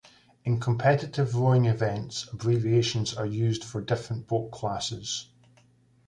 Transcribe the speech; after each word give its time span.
In 0.43 0.59
competitive 0.59 1.35
rowing 1.35 1.65
events, 1.65 2.27
abbreviations 2.33 3.13
are 3.13 3.27
used 3.27 3.63
for 3.63 3.81
different 3.81 4.25
boat 4.25 4.49
classes. 4.49 5.29